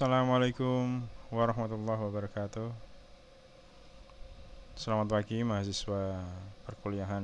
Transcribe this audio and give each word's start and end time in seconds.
Assalamualaikum 0.00 1.04
warahmatullahi 1.28 2.00
wabarakatuh. 2.00 2.72
Selamat 4.72 5.12
pagi 5.12 5.44
mahasiswa 5.44 6.24
perkuliahan 6.64 7.20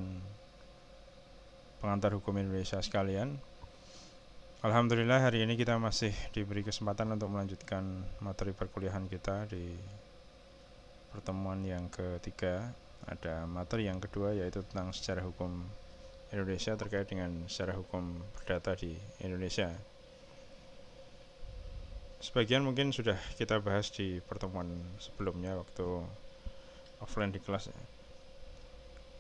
pengantar 1.81 2.13
hukum 2.13 2.37
Indonesia 2.37 2.77
sekalian. 2.85 3.41
Alhamdulillah 4.61 5.25
hari 5.25 5.49
ini 5.49 5.57
kita 5.57 5.81
masih 5.81 6.13
diberi 6.37 6.61
kesempatan 6.61 7.17
untuk 7.17 7.33
melanjutkan 7.33 8.05
materi 8.21 8.53
perkuliahan 8.53 9.09
kita 9.09 9.49
di 9.49 9.73
pertemuan 11.17 11.65
yang 11.65 11.89
ketiga. 11.89 12.77
Ada 13.09 13.49
materi 13.49 13.89
yang 13.89 14.05
kedua 14.05 14.37
yaitu 14.37 14.61
tentang 14.69 14.93
sejarah 14.93 15.25
hukum 15.25 15.65
Indonesia 16.29 16.77
terkait 16.77 17.09
dengan 17.09 17.49
sejarah 17.49 17.81
hukum 17.81 18.21
perdata 18.37 18.77
di 18.77 18.93
Indonesia 19.25 19.96
Sebagian 22.17 22.65
mungkin 22.65 22.97
sudah 22.97 23.21
kita 23.37 23.61
bahas 23.61 23.93
di 23.93 24.25
pertemuan 24.25 24.73
sebelumnya 24.97 25.53
waktu 25.61 25.85
offline 27.05 27.29
di 27.29 27.41
kelas. 27.45 27.69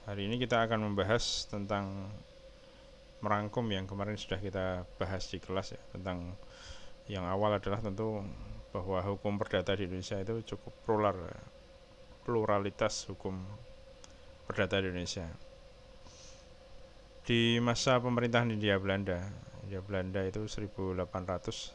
Hari 0.08 0.22
ini 0.24 0.40
kita 0.40 0.64
akan 0.64 0.88
membahas 0.92 1.44
tentang 1.50 2.08
merangkum 3.20 3.68
yang 3.68 3.84
kemarin 3.84 4.16
sudah 4.16 4.40
kita 4.40 4.88
bahas 4.96 5.28
di 5.28 5.40
kelas 5.40 5.76
ya 5.76 5.82
tentang 5.92 6.36
yang 7.08 7.24
awal 7.24 7.56
adalah 7.56 7.80
tentu 7.80 8.24
bahwa 8.72 9.00
hukum 9.04 9.40
perdata 9.40 9.72
di 9.76 9.88
Indonesia 9.88 10.20
itu 10.20 10.56
cukup 10.56 10.72
plural 10.84 11.16
pluralitas 12.24 13.08
hukum 13.12 13.38
perdata 14.48 14.80
di 14.80 14.88
Indonesia. 14.88 15.26
Di 17.26 17.58
masa 17.58 17.98
pemerintahan 17.98 18.54
Hindia 18.54 18.78
Belanda 18.78 19.26
Hindia 19.66 19.82
Belanda 19.82 20.22
itu 20.22 20.46
1800 20.46 21.02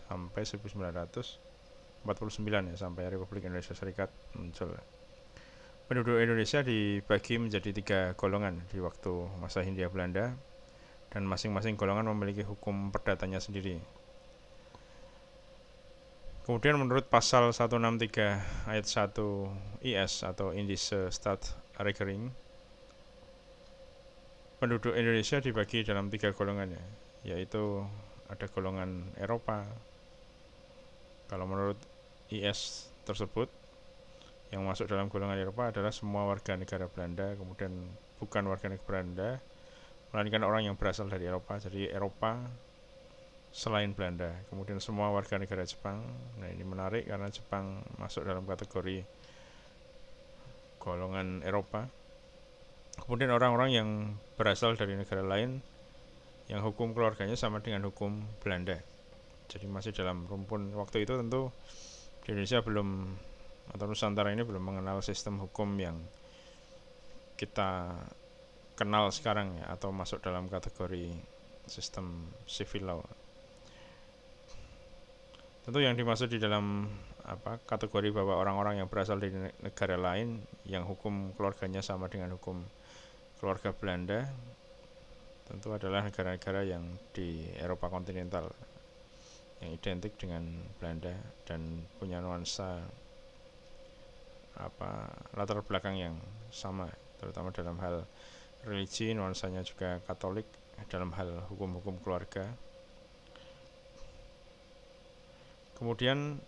sampai 0.08 0.48
1949 0.48 2.72
ya 2.72 2.76
sampai 2.80 3.12
Republik 3.12 3.44
Indonesia 3.44 3.76
Serikat 3.76 4.08
muncul. 4.32 4.80
Penduduk 5.92 6.24
Indonesia 6.24 6.64
dibagi 6.64 7.36
menjadi 7.36 7.76
tiga 7.76 8.00
golongan 8.16 8.64
di 8.72 8.80
waktu 8.80 9.12
masa 9.44 9.60
Hindia 9.60 9.92
Belanda 9.92 10.32
dan 11.12 11.28
masing-masing 11.28 11.76
golongan 11.76 12.08
memiliki 12.16 12.48
hukum 12.48 12.96
perdatanya 12.96 13.44
sendiri. 13.44 13.84
Kemudian 16.48 16.80
menurut 16.80 17.12
pasal 17.12 17.52
163 17.52 18.72
ayat 18.72 18.88
1 18.88 19.84
IS 19.84 20.24
atau 20.24 20.56
Indische 20.56 21.12
Staatsregeling 21.12 22.32
penduduk 24.64 24.96
Indonesia 24.96 25.44
dibagi 25.44 25.84
dalam 25.84 26.08
tiga 26.08 26.32
golongan 26.32 26.72
ya 26.72 26.84
yaitu 27.22 27.86
ada 28.32 28.46
golongan 28.50 29.12
Eropa. 29.20 29.68
Kalau 31.28 31.46
menurut 31.48 31.78
IS 32.32 32.92
tersebut 33.08 33.48
yang 34.52 34.68
masuk 34.68 34.88
dalam 34.92 35.08
golongan 35.08 35.40
Eropa 35.40 35.72
adalah 35.72 35.96
semua 35.96 36.28
warga 36.28 36.60
negara 36.60 36.88
Belanda, 36.92 37.36
kemudian 37.40 37.72
bukan 38.20 38.44
warga 38.52 38.68
negara 38.68 38.88
Belanda, 38.88 39.30
melainkan 40.12 40.44
orang 40.44 40.68
yang 40.68 40.76
berasal 40.76 41.08
dari 41.08 41.24
Eropa. 41.28 41.56
Jadi 41.56 41.88
Eropa 41.88 42.36
selain 43.52 43.96
Belanda, 43.96 44.32
kemudian 44.52 44.80
semua 44.84 45.12
warga 45.12 45.40
negara 45.40 45.64
Jepang. 45.64 46.04
Nah, 46.40 46.48
ini 46.52 46.64
menarik 46.68 47.08
karena 47.08 47.32
Jepang 47.32 47.84
masuk 48.00 48.28
dalam 48.28 48.44
kategori 48.44 49.04
golongan 50.84 51.44
Eropa. 51.48 51.88
Kemudian 53.08 53.32
orang-orang 53.32 53.70
yang 53.72 53.90
berasal 54.36 54.76
dari 54.76 55.00
negara 55.00 55.24
lain 55.24 55.64
yang 56.48 56.64
hukum 56.66 56.96
keluarganya 56.96 57.38
sama 57.38 57.62
dengan 57.62 57.86
hukum 57.90 58.24
Belanda. 58.42 58.80
Jadi 59.52 59.68
masih 59.68 59.92
dalam 59.92 60.26
rumpun 60.26 60.72
waktu 60.74 61.04
itu 61.04 61.14
tentu 61.20 61.52
di 62.24 62.32
Indonesia 62.32 62.64
belum 62.64 62.88
atau 63.72 63.86
Nusantara 63.88 64.32
ini 64.32 64.44
belum 64.44 64.64
mengenal 64.64 65.04
sistem 65.04 65.40
hukum 65.40 65.70
yang 65.80 66.00
kita 67.36 67.94
kenal 68.78 69.10
sekarang 69.14 69.60
ya 69.60 69.74
atau 69.76 69.94
masuk 69.94 70.24
dalam 70.24 70.48
kategori 70.48 71.14
sistem 71.70 72.32
civil 72.50 72.84
law. 72.90 73.02
Tentu 75.62 75.78
yang 75.78 75.94
dimaksud 75.94 76.34
di 76.34 76.42
dalam 76.42 76.90
apa 77.22 77.62
kategori 77.70 78.10
bahwa 78.10 78.34
orang-orang 78.34 78.82
yang 78.82 78.90
berasal 78.90 79.22
dari 79.22 79.34
negara 79.62 79.94
lain 79.94 80.42
yang 80.66 80.90
hukum 80.90 81.38
keluarganya 81.38 81.86
sama 81.86 82.10
dengan 82.10 82.34
hukum 82.34 82.66
keluarga 83.38 83.70
Belanda 83.74 84.26
tentu 85.52 85.76
adalah 85.76 86.08
negara-negara 86.08 86.64
yang 86.64 86.96
di 87.12 87.44
Eropa 87.60 87.92
kontinental 87.92 88.48
yang 89.60 89.76
identik 89.76 90.16
dengan 90.16 90.48
Belanda 90.80 91.12
dan 91.44 91.84
punya 92.00 92.24
nuansa 92.24 92.80
apa 94.56 95.12
latar 95.36 95.60
belakang 95.68 96.00
yang 96.00 96.16
sama 96.52 96.88
terutama 97.20 97.52
dalam 97.52 97.76
hal 97.84 98.08
religi 98.64 99.12
nuansanya 99.12 99.68
juga 99.68 100.00
Katolik 100.08 100.48
dalam 100.90 101.14
hal 101.14 101.46
hukum-hukum 101.52 102.02
keluarga. 102.02 102.50
Kemudian 105.78 106.42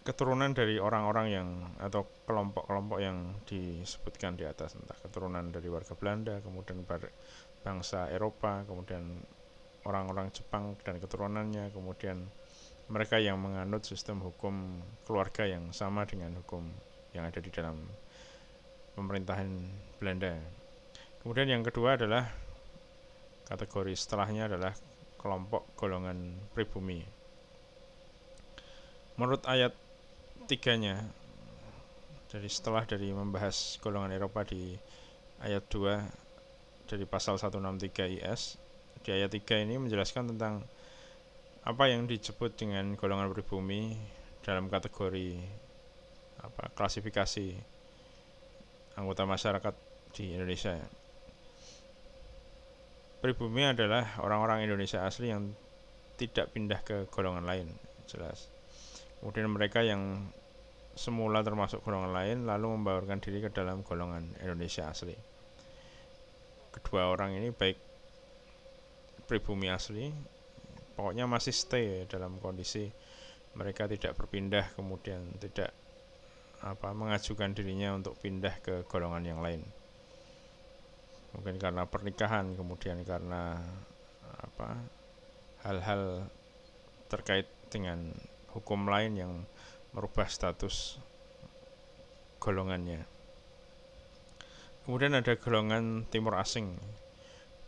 keturunan 0.00 0.50
dari 0.56 0.80
orang-orang 0.80 1.26
yang 1.28 1.48
atau 1.76 2.08
kelompok-kelompok 2.24 2.98
yang 3.04 3.36
disebutkan 3.44 4.34
di 4.34 4.48
atas 4.48 4.72
entah 4.74 4.96
keturunan 4.96 5.52
dari 5.52 5.68
warga 5.68 5.92
Belanda 5.92 6.40
kemudian 6.40 6.80
bangsa 7.60 8.08
Eropa, 8.12 8.64
kemudian 8.64 9.20
orang-orang 9.84 10.32
Jepang 10.32 10.76
dan 10.84 11.00
keturunannya, 11.00 11.72
kemudian 11.72 12.28
mereka 12.90 13.22
yang 13.22 13.38
menganut 13.38 13.86
sistem 13.86 14.18
hukum 14.18 14.82
keluarga 15.06 15.46
yang 15.46 15.70
sama 15.70 16.02
dengan 16.04 16.34
hukum 16.42 16.66
yang 17.14 17.26
ada 17.26 17.38
di 17.38 17.50
dalam 17.52 17.78
pemerintahan 18.98 19.48
Belanda. 20.02 20.34
Kemudian 21.22 21.48
yang 21.48 21.62
kedua 21.62 21.94
adalah 22.00 22.26
kategori 23.46 23.94
setelahnya 23.94 24.50
adalah 24.50 24.74
kelompok 25.20 25.68
golongan 25.76 26.38
pribumi. 26.56 27.04
Menurut 29.20 29.44
ayat 29.44 29.76
tiganya, 30.48 31.04
jadi 32.32 32.48
setelah 32.48 32.88
dari 32.88 33.12
membahas 33.12 33.76
golongan 33.84 34.16
Eropa 34.16 34.48
di 34.48 34.74
ayat 35.44 35.66
2 35.68 36.29
dari 36.90 37.06
pasal 37.06 37.38
163 37.38 38.18
IS 38.18 38.58
di 39.06 39.14
ayat 39.14 39.30
3 39.30 39.62
ini 39.62 39.78
menjelaskan 39.78 40.34
tentang 40.34 40.66
apa 41.62 41.86
yang 41.86 42.10
disebut 42.10 42.58
dengan 42.58 42.98
golongan 42.98 43.30
pribumi 43.30 43.94
dalam 44.42 44.66
kategori 44.66 45.38
apa 46.42 46.74
klasifikasi 46.74 47.54
anggota 48.98 49.22
masyarakat 49.22 49.74
di 50.18 50.34
Indonesia. 50.34 50.74
Pribumi 53.22 53.70
adalah 53.70 54.18
orang-orang 54.18 54.66
Indonesia 54.66 55.06
asli 55.06 55.30
yang 55.30 55.54
tidak 56.16 56.50
pindah 56.50 56.80
ke 56.82 57.06
golongan 57.12 57.46
lain, 57.46 57.68
jelas. 58.10 58.50
Kemudian 59.20 59.52
mereka 59.52 59.84
yang 59.84 60.32
semula 60.96 61.44
termasuk 61.44 61.84
golongan 61.86 62.10
lain 62.10 62.38
lalu 62.48 62.74
membaurkan 62.74 63.22
diri 63.22 63.44
ke 63.44 63.52
dalam 63.52 63.86
golongan 63.86 64.26
Indonesia 64.42 64.90
asli 64.90 65.14
kedua 66.70 67.10
orang 67.10 67.34
ini 67.34 67.50
baik 67.50 67.78
pribumi 69.26 69.70
asli 69.70 70.10
pokoknya 70.98 71.26
masih 71.26 71.54
stay 71.54 72.04
dalam 72.10 72.38
kondisi 72.42 72.90
mereka 73.54 73.90
tidak 73.90 74.14
berpindah 74.14 74.74
kemudian 74.78 75.26
tidak 75.42 75.74
apa 76.60 76.92
mengajukan 76.92 77.56
dirinya 77.56 77.96
untuk 77.96 78.20
pindah 78.20 78.52
ke 78.60 78.84
golongan 78.84 79.24
yang 79.24 79.40
lain. 79.40 79.64
Mungkin 81.32 81.56
karena 81.56 81.88
pernikahan 81.88 82.52
kemudian 82.52 83.00
karena 83.00 83.64
apa 84.44 84.76
hal-hal 85.64 86.28
terkait 87.08 87.48
dengan 87.72 88.12
hukum 88.52 88.84
lain 88.84 89.12
yang 89.16 89.32
merubah 89.96 90.28
status 90.28 91.00
golongannya 92.42 93.08
Kemudian 94.90 95.14
ada 95.14 95.38
golongan 95.38 96.02
timur 96.10 96.34
asing 96.34 96.74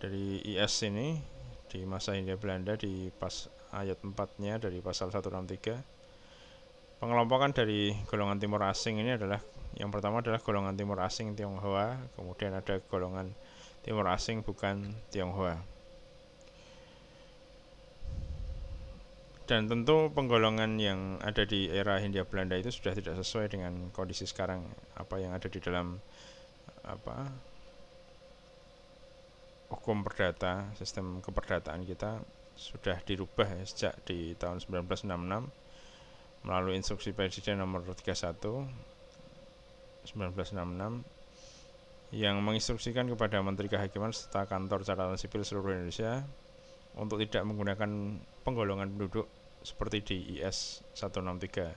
dari 0.02 0.42
IS 0.42 0.82
ini 0.90 1.22
di 1.70 1.86
masa 1.86 2.18
Hindia 2.18 2.34
Belanda 2.34 2.74
di 2.74 3.14
pas 3.14 3.46
ayat 3.70 4.02
4-nya 4.02 4.58
dari 4.58 4.82
pasal 4.82 5.14
163. 5.14 6.98
Pengelompokan 6.98 7.54
dari 7.54 7.94
golongan 8.10 8.42
timur 8.42 8.66
asing 8.66 8.98
ini 8.98 9.14
adalah 9.14 9.38
yang 9.78 9.94
pertama 9.94 10.18
adalah 10.18 10.42
golongan 10.42 10.74
timur 10.74 10.98
asing 10.98 11.38
Tionghoa, 11.38 11.94
kemudian 12.18 12.58
ada 12.58 12.82
golongan 12.90 13.30
timur 13.86 14.10
asing 14.10 14.42
bukan 14.42 14.90
Tionghoa. 15.14 15.62
Dan 19.46 19.70
tentu 19.70 20.10
penggolongan 20.10 20.74
yang 20.82 21.22
ada 21.22 21.46
di 21.46 21.70
era 21.70 22.02
Hindia 22.02 22.26
Belanda 22.26 22.58
itu 22.58 22.74
sudah 22.74 22.98
tidak 22.98 23.14
sesuai 23.22 23.46
dengan 23.46 23.94
kondisi 23.94 24.26
sekarang 24.26 24.66
apa 24.98 25.22
yang 25.22 25.30
ada 25.30 25.46
di 25.46 25.62
dalam 25.62 26.02
apa 26.82 27.30
hukum 29.72 30.04
perdata 30.04 30.68
sistem 30.76 31.22
keperdataan 31.24 31.86
kita 31.88 32.20
sudah 32.58 33.00
dirubah 33.02 33.48
ya, 33.48 33.64
sejak 33.64 33.94
di 34.04 34.36
tahun 34.36 34.60
1966 34.60 35.08
melalui 36.44 36.74
instruksi 36.76 37.14
Presiden 37.16 37.62
nomor 37.62 37.86
31 37.86 38.36
1966 40.02 41.06
yang 42.12 42.36
menginstruksikan 42.44 43.08
kepada 43.08 43.40
Menteri 43.40 43.72
Kehakiman 43.72 44.12
serta 44.12 44.44
kantor 44.44 44.84
catatan 44.84 45.16
sipil 45.16 45.46
seluruh 45.46 45.72
Indonesia 45.72 46.20
untuk 46.98 47.24
tidak 47.24 47.48
menggunakan 47.48 48.20
penggolongan 48.44 48.92
penduduk 48.92 49.24
seperti 49.64 49.98
di 50.04 50.18
IS 50.36 50.84
163 50.92 51.72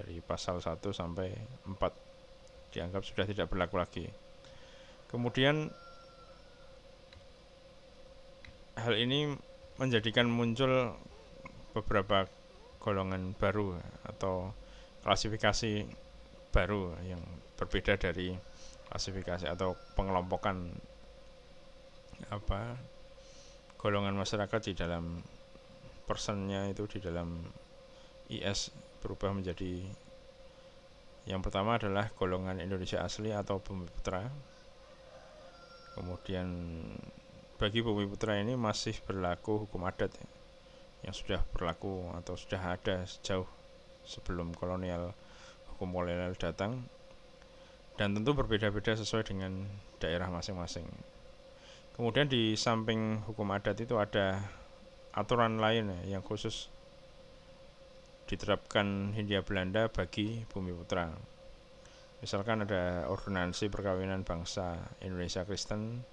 dari 0.00 0.22
pasal 0.24 0.62
1 0.62 0.80
sampai 0.94 1.28
4 1.66 2.09
dianggap 2.70 3.02
sudah 3.02 3.26
tidak 3.26 3.50
berlaku 3.50 3.76
lagi. 3.78 4.06
Kemudian 5.10 5.70
hal 8.78 8.94
ini 8.96 9.34
menjadikan 9.76 10.30
muncul 10.30 10.94
beberapa 11.74 12.26
golongan 12.80 13.36
baru 13.36 13.76
atau 14.08 14.54
klasifikasi 15.04 15.84
baru 16.50 16.96
yang 17.06 17.22
berbeda 17.60 18.00
dari 18.00 18.34
klasifikasi 18.90 19.46
atau 19.46 19.78
pengelompokan 19.94 20.74
apa 22.28 22.76
golongan 23.80 24.16
masyarakat 24.18 24.60
di 24.60 24.72
dalam 24.76 25.24
personnya 26.04 26.68
itu 26.68 26.84
di 26.90 26.98
dalam 27.00 27.40
IS 28.28 28.74
berubah 29.00 29.32
menjadi 29.32 29.86
yang 31.30 31.40
pertama 31.46 31.78
adalah 31.78 32.10
golongan 32.18 32.58
Indonesia 32.58 32.98
asli 33.06 33.30
atau 33.30 33.62
bumi 33.62 33.86
putra 33.86 34.26
kemudian 35.94 36.50
bagi 37.62 37.86
bumi 37.86 38.10
putra 38.10 38.42
ini 38.42 38.58
masih 38.58 38.98
berlaku 39.06 39.62
hukum 39.66 39.86
adat 39.86 40.10
ya 40.18 40.28
yang 41.06 41.14
sudah 41.14 41.40
berlaku 41.54 42.10
atau 42.18 42.34
sudah 42.36 42.76
ada 42.76 43.06
sejauh 43.06 43.48
sebelum 44.04 44.52
kolonial 44.52 45.16
hukum 45.72 45.94
kolonial 45.94 46.34
datang 46.36 46.84
dan 48.00 48.16
tentu 48.16 48.32
berbeda-beda 48.32 48.96
sesuai 48.96 49.28
dengan 49.28 49.68
daerah 50.00 50.32
masing-masing. 50.32 50.88
Kemudian 51.92 52.32
di 52.32 52.56
samping 52.56 53.20
hukum 53.28 53.52
adat 53.52 53.76
itu 53.76 54.00
ada 54.00 54.40
aturan 55.12 55.60
lain 55.60 55.92
ya, 55.92 56.16
yang 56.16 56.22
khusus 56.24 56.72
diterapkan 58.30 59.10
Hindia 59.10 59.42
Belanda 59.42 59.90
bagi 59.90 60.46
bumi 60.46 60.70
putra. 60.70 61.10
Misalkan 62.22 62.62
ada 62.62 63.10
ordonansi 63.10 63.66
perkawinan 63.66 64.22
bangsa 64.22 64.78
Indonesia 65.02 65.42
Kristen, 65.42 66.06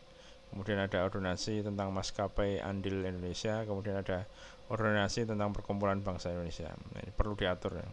kemudian 0.50 0.82
ada 0.82 1.06
ordonansi 1.06 1.62
tentang 1.62 1.94
maskapai 1.94 2.58
andil 2.58 3.06
Indonesia, 3.06 3.62
kemudian 3.70 4.02
ada 4.02 4.26
ordonasi 4.74 5.30
tentang 5.30 5.54
perkumpulan 5.54 6.02
bangsa 6.02 6.34
Indonesia. 6.34 6.74
Nah, 6.74 7.06
ini 7.06 7.14
perlu 7.14 7.38
diatur 7.38 7.78
ya, 7.78 7.88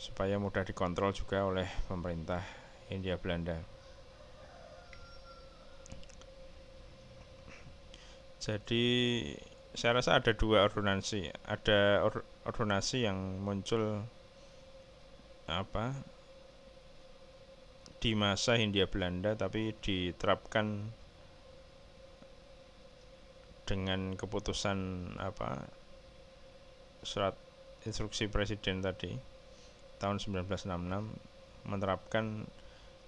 supaya 0.00 0.40
mudah 0.40 0.64
dikontrol 0.64 1.12
juga 1.12 1.44
oleh 1.44 1.68
pemerintah 1.90 2.40
Hindia 2.88 3.20
Belanda. 3.20 3.60
Jadi 8.40 8.86
saya 9.74 9.98
rasa 9.98 10.22
ada 10.22 10.32
dua 10.32 10.64
ordonansi, 10.64 11.26
ada 11.44 12.00
or 12.06 12.22
ordonasi 12.46 13.04
yang 13.04 13.42
muncul 13.42 14.06
apa 15.50 15.94
di 17.98 18.14
masa 18.14 18.54
Hindia 18.54 18.86
Belanda 18.86 19.34
tapi 19.34 19.74
diterapkan 19.82 20.94
dengan 23.66 24.14
keputusan 24.14 24.78
apa 25.18 25.66
surat 27.02 27.34
instruksi 27.82 28.30
presiden 28.30 28.78
tadi 28.78 29.10
tahun 29.98 30.22
1966 30.22 31.66
menerapkan 31.66 32.46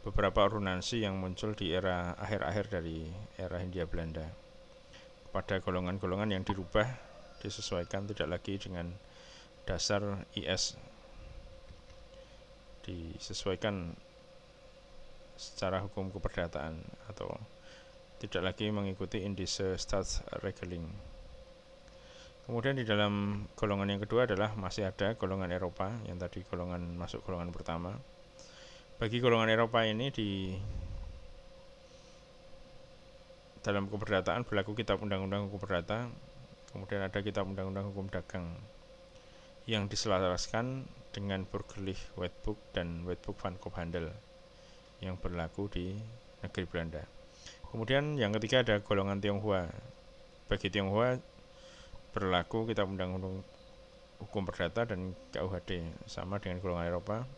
beberapa 0.03 0.47
ordonansi 0.51 1.07
yang 1.07 1.19
muncul 1.19 1.55
di 1.55 1.75
era 1.75 2.15
akhir-akhir 2.19 2.75
dari 2.75 3.07
era 3.39 3.63
Hindia 3.63 3.87
Belanda. 3.87 4.27
Pada 5.31 5.63
golongan-golongan 5.63 6.35
yang 6.35 6.43
dirubah 6.43 6.89
disesuaikan 7.39 8.11
tidak 8.11 8.39
lagi 8.39 8.59
dengan 8.59 8.91
dasar 9.69 10.25
IS 10.33 10.81
disesuaikan 12.89 13.93
secara 15.37 15.85
hukum 15.85 16.09
keperdataan 16.09 16.81
atau 17.13 17.29
tidak 18.17 18.49
lagi 18.49 18.73
mengikuti 18.73 19.21
indise 19.21 19.77
Staatsregeling. 19.77 20.89
Kemudian 22.49 22.81
di 22.81 22.89
dalam 22.89 23.45
golongan 23.53 23.93
yang 23.93 24.01
kedua 24.09 24.25
adalah 24.25 24.57
masih 24.57 24.89
ada 24.89 25.13
golongan 25.21 25.53
Eropa 25.53 25.93
yang 26.09 26.17
tadi 26.17 26.41
golongan 26.49 26.97
masuk 26.97 27.21
golongan 27.29 27.53
pertama. 27.53 27.93
Bagi 28.97 29.21
golongan 29.21 29.53
Eropa 29.53 29.85
ini 29.85 30.09
di 30.09 30.57
dalam 33.61 33.85
keperdataan 33.93 34.49
berlaku 34.49 34.73
kitab 34.73 34.97
undang-undang 35.05 35.53
hukum 35.53 35.61
perdata, 35.61 36.09
kemudian 36.73 37.05
ada 37.05 37.21
kitab 37.21 37.45
undang-undang 37.45 37.93
hukum 37.93 38.09
dagang 38.09 38.57
yang 39.69 39.85
diselaraskan 39.85 40.89
dengan 41.13 41.45
Burgerlich 41.45 42.01
Wetboek 42.17 42.57
dan 42.73 43.05
Wetboek 43.05 43.37
van 43.37 43.61
Koophandel 43.61 44.09
yang 45.05 45.21
berlaku 45.21 45.69
di 45.69 45.93
negeri 46.41 46.65
Belanda. 46.65 47.05
Kemudian 47.69 48.17
yang 48.17 48.33
ketiga 48.33 48.65
ada 48.65 48.81
golongan 48.81 49.21
Tionghoa. 49.21 49.69
Bagi 50.49 50.73
Tionghoa 50.73 51.21
berlaku 52.17 52.65
kita 52.65 52.89
undang-undang 52.89 53.45
hukum 54.25 54.49
perdata 54.49 54.89
dan 54.89 55.13
KUHD 55.37 55.85
sama 56.09 56.41
dengan 56.41 56.65
golongan 56.65 56.89
Eropa. 56.89 57.29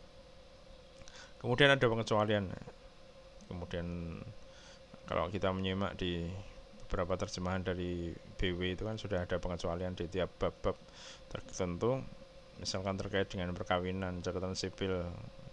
Kemudian 1.43 1.75
ada 1.75 1.83
pengecualian. 1.83 2.47
Kemudian 3.51 3.87
kalau 5.03 5.27
kita 5.27 5.51
menyimak 5.51 5.99
di 5.99 6.31
beberapa 6.87 7.19
terjemahan 7.19 7.59
dari 7.59 8.15
BW 8.39 8.79
itu 8.79 8.87
kan 8.87 8.95
sudah 8.95 9.27
ada 9.27 9.35
pengecualian 9.35 9.99
di 9.99 10.07
tiap 10.07 10.31
bab-bab 10.39 10.79
tertentu 11.27 11.99
misalkan 12.59 12.99
terkait 12.99 13.29
dengan 13.29 13.53
perkawinan, 13.55 14.19
catatan 14.19 14.57
sipil, 14.57 15.07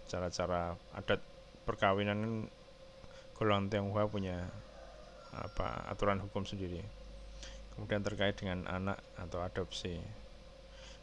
cara-cara 0.09 0.75
adat 0.97 1.21
perkawinan 1.63 2.49
golongan 3.37 3.69
Tionghoa 3.69 4.09
punya 4.09 4.49
apa 5.31 5.85
aturan 5.87 6.19
hukum 6.19 6.43
sendiri. 6.43 6.81
Kemudian 7.77 8.03
terkait 8.03 8.35
dengan 8.35 8.67
anak 8.67 8.99
atau 9.15 9.39
adopsi. 9.39 10.01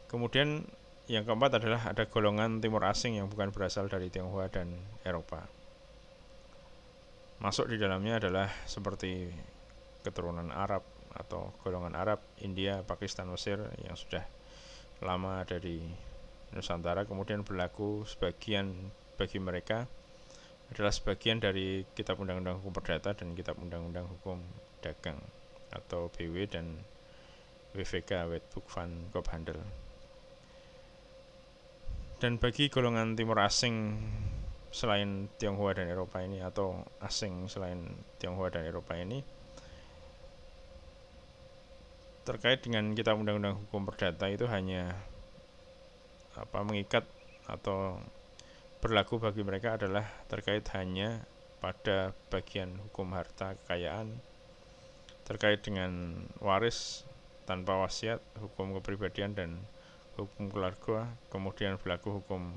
Kemudian 0.05 0.67
yang 1.07 1.23
keempat 1.23 1.57
adalah 1.57 1.89
ada 1.89 2.05
golongan 2.05 2.59
timur 2.59 2.83
asing 2.83 3.17
yang 3.17 3.31
bukan 3.31 3.49
berasal 3.55 3.87
dari 3.87 4.11
Tionghoa 4.11 4.51
dan 4.51 4.75
Eropa. 5.07 5.47
Masuk 7.39 7.71
di 7.71 7.79
dalamnya 7.79 8.19
adalah 8.19 8.51
seperti 8.67 9.31
keturunan 10.03 10.51
Arab 10.51 10.83
atau 11.15 11.55
golongan 11.65 11.97
Arab, 11.97 12.21
India, 12.43 12.85
Pakistan, 12.85 13.31
Mesir 13.31 13.57
yang 13.81 13.97
sudah 13.97 14.21
lama 15.01 15.45
ada 15.45 15.61
di 15.61 15.77
Nusantara 16.55 17.05
kemudian 17.05 17.45
berlaku 17.45 18.07
sebagian 18.07 18.93
bagi 19.19 19.37
mereka 19.37 19.85
adalah 20.73 20.91
sebagian 20.91 21.39
dari 21.39 21.87
Kitab 21.95 22.19
Undang-Undang 22.19 22.59
Hukum 22.59 22.73
Perdata 22.75 23.15
dan 23.15 23.37
Kitab 23.37 23.59
Undang-Undang 23.59 24.07
Hukum 24.17 24.43
Dagang 24.83 25.19
atau 25.71 26.11
BW 26.11 26.47
dan 26.47 26.83
WVK 27.75 28.27
Wetbook 28.27 28.67
van 28.71 29.11
Koophandel. 29.11 29.59
Dan 32.17 32.41
bagi 32.41 32.67
golongan 32.67 33.13
timur 33.13 33.37
asing 33.37 34.01
selain 34.73 35.29
Tionghoa 35.39 35.77
dan 35.77 35.87
Eropa 35.87 36.19
ini 36.19 36.41
atau 36.41 36.83
asing 36.99 37.47
selain 37.47 38.03
Tionghoa 38.19 38.51
dan 38.51 38.65
Eropa 38.67 38.97
ini 38.97 39.21
terkait 42.27 42.59
dengan 42.59 42.91
Kitab 42.91 43.15
Undang-Undang 43.23 43.55
Hukum 43.63 43.87
Perdata 43.87 44.27
itu 44.27 44.43
hanya 44.51 44.99
apa 46.35 46.59
mengikat 46.67 47.07
atau 47.47 48.03
berlaku 48.83 49.23
bagi 49.23 49.47
mereka 49.47 49.79
adalah 49.79 50.03
terkait 50.27 50.67
hanya 50.75 51.23
pada 51.63 52.11
bagian 52.27 52.75
hukum 52.83 53.15
harta 53.15 53.55
kekayaan 53.63 54.19
terkait 55.23 55.63
dengan 55.63 56.23
waris 56.43 57.07
tanpa 57.47 57.79
wasiat, 57.79 58.19
hukum 58.39 58.75
kepribadian 58.79 59.31
dan 59.31 59.59
hukum 60.19 60.51
keluarga, 60.51 61.07
kemudian 61.31 61.79
berlaku 61.79 62.19
hukum 62.23 62.55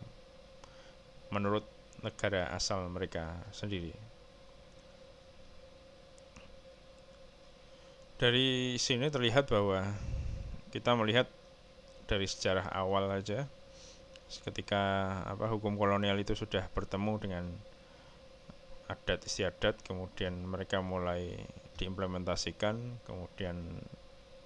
menurut 1.30 1.62
negara 2.02 2.50
asal 2.50 2.86
mereka 2.90 3.38
sendiri. 3.54 3.94
Dari 8.20 8.76
sini 8.76 9.08
terlihat 9.08 9.48
bahwa 9.48 9.80
kita 10.68 10.92
melihat 10.92 11.24
dari 12.04 12.28
sejarah 12.28 12.68
awal 12.68 13.08
saja 13.08 13.48
ketika 14.44 14.82
apa 15.24 15.48
hukum 15.48 15.80
kolonial 15.80 16.20
itu 16.20 16.36
sudah 16.36 16.68
bertemu 16.76 17.16
dengan 17.16 17.44
adat 18.92 19.24
istiadat 19.24 19.80
kemudian 19.80 20.36
mereka 20.44 20.84
mulai 20.84 21.40
diimplementasikan 21.80 23.00
kemudian 23.08 23.56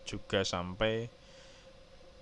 juga 0.07 0.47
sampai 0.47 1.11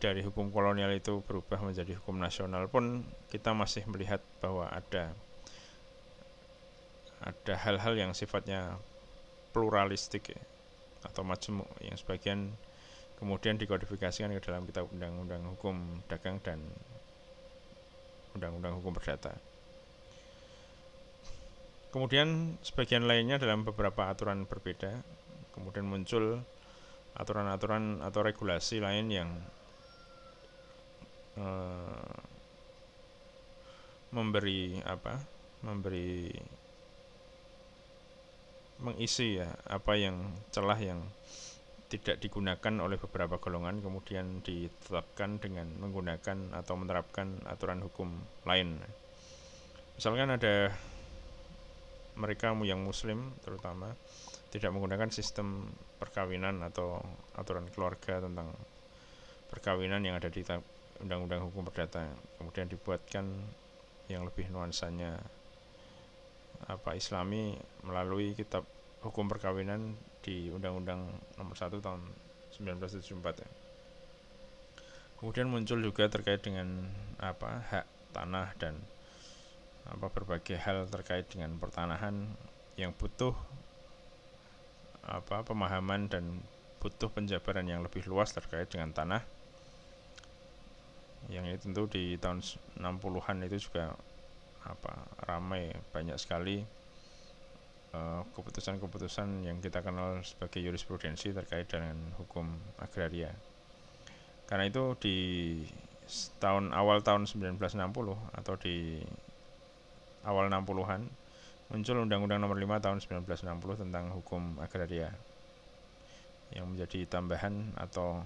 dari 0.02 0.24
hukum 0.24 0.50
kolonial 0.50 0.90
itu 0.90 1.20
berubah 1.22 1.62
menjadi 1.62 2.00
hukum 2.00 2.18
nasional 2.18 2.66
pun 2.66 3.06
kita 3.30 3.54
masih 3.54 3.86
melihat 3.86 4.24
bahwa 4.40 4.66
ada 4.72 5.14
ada 7.22 7.54
hal-hal 7.54 7.94
yang 7.94 8.10
sifatnya 8.16 8.74
pluralistik 9.54 10.34
ya, 10.34 10.42
atau 11.02 11.22
macam 11.26 11.66
yang 11.82 11.98
sebagian 11.98 12.54
kemudian 13.18 13.54
dikodifikasikan 13.54 14.34
ke 14.34 14.42
dalam 14.42 14.66
kitab 14.66 14.90
undang-undang 14.90 15.46
hukum 15.54 16.02
dagang 16.10 16.42
dan 16.42 16.58
undang-undang 18.34 18.78
hukum 18.80 18.96
perdata. 18.96 19.36
Kemudian 21.92 22.56
sebagian 22.64 23.04
lainnya 23.04 23.36
dalam 23.36 23.68
beberapa 23.68 24.08
aturan 24.08 24.48
berbeda, 24.48 25.04
kemudian 25.52 25.84
muncul 25.84 26.40
aturan-aturan 27.12 28.00
atau 28.00 28.24
regulasi 28.24 28.80
lain 28.80 29.06
yang 29.12 29.30
uh, 31.36 32.16
memberi 34.12 34.80
apa? 34.82 35.20
memberi 35.62 36.26
mengisi 38.82 39.38
ya 39.38 39.48
apa 39.70 39.94
yang 39.94 40.34
celah 40.50 40.76
yang 40.76 41.00
tidak 41.92 42.18
digunakan 42.24 42.74
oleh 42.80 42.96
beberapa 42.96 43.36
golongan 43.36 43.84
kemudian 43.84 44.40
ditetapkan 44.40 45.36
dengan 45.38 45.68
menggunakan 45.76 46.56
atau 46.56 46.74
menerapkan 46.74 47.44
aturan 47.44 47.84
hukum 47.84 48.08
lain. 48.48 48.80
Misalkan 49.94 50.32
ada 50.32 50.72
mereka 52.16 52.52
yang 52.64 52.80
muslim 52.80 53.32
terutama 53.44 53.92
tidak 54.52 54.72
menggunakan 54.72 55.08
sistem 55.08 55.68
perkawinan 55.96 56.60
atau 56.64 57.00
aturan 57.36 57.68
keluarga 57.72 58.20
tentang 58.20 58.52
perkawinan 59.48 60.04
yang 60.04 60.16
ada 60.16 60.28
di 60.28 60.44
undang-undang 61.00 61.48
hukum 61.48 61.64
perdata 61.68 62.08
kemudian 62.36 62.68
dibuatkan 62.68 63.24
yang 64.12 64.28
lebih 64.28 64.48
nuansanya 64.52 65.16
apa 66.68 66.94
islami 66.94 67.58
melalui 67.82 68.38
kitab 68.38 68.62
hukum 69.02 69.26
perkawinan 69.26 69.98
di 70.22 70.50
Undang-Undang 70.54 71.00
Nomor 71.38 71.56
1 71.58 71.82
Tahun 71.82 72.02
1974 72.54 73.42
ya. 73.42 73.50
Kemudian 75.18 75.50
muncul 75.50 75.78
juga 75.82 76.10
terkait 76.10 76.42
dengan 76.42 76.86
apa 77.18 77.62
hak 77.70 77.86
tanah 78.14 78.54
dan 78.58 78.78
apa 79.86 80.06
berbagai 80.10 80.58
hal 80.62 80.86
terkait 80.86 81.26
dengan 81.26 81.58
pertanahan 81.58 82.30
yang 82.78 82.94
butuh 82.94 83.34
apa 85.02 85.42
pemahaman 85.42 86.06
dan 86.06 86.42
butuh 86.78 87.10
penjabaran 87.10 87.66
yang 87.66 87.82
lebih 87.82 88.06
luas 88.06 88.30
terkait 88.30 88.70
dengan 88.70 88.94
tanah 88.94 89.22
yang 91.30 91.46
ini 91.46 91.58
tentu 91.58 91.86
di 91.86 92.18
tahun 92.18 92.42
60-an 92.78 93.46
itu 93.46 93.70
juga 93.70 93.94
apa 94.66 95.06
ramai 95.26 95.74
banyak 95.90 96.16
sekali 96.18 96.62
Eh, 97.92 98.22
keputusan-keputusan 98.32 99.44
yang 99.44 99.60
kita 99.60 99.84
kenal 99.84 100.24
sebagai 100.24 100.64
jurisprudensi 100.64 101.36
terkait 101.36 101.68
dengan 101.68 101.92
hukum 102.16 102.48
agraria. 102.80 103.28
Karena 104.48 104.64
itu 104.64 104.96
di 104.96 105.16
tahun 106.40 106.72
awal 106.72 107.04
tahun 107.04 107.28
1960 107.28 108.16
atau 108.32 108.54
di 108.56 108.96
awal 110.24 110.48
60-an 110.48 111.04
muncul 111.68 111.96
Undang-Undang 112.08 112.40
Nomor 112.40 112.56
5 112.56 112.80
tahun 112.80 112.98
1960 113.04 113.84
tentang 113.84 114.08
hukum 114.16 114.56
agraria 114.64 115.12
yang 116.56 116.72
menjadi 116.72 117.04
tambahan 117.04 117.76
atau 117.76 118.24